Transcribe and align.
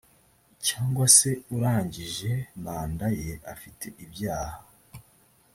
cyangwa 0.67 1.05
se 1.17 1.29
urangije 1.55 2.31
manda 2.63 3.07
ye 3.21 3.33
afite 3.53 3.85
ibyaha 4.03 4.57